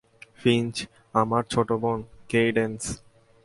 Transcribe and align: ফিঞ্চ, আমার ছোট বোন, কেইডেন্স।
ফিঞ্চ, 0.41 0.75
আমার 1.13 1.43
ছোট 1.43 1.69
বোন, 1.71 1.99
কেইডেন্স। 2.29 2.81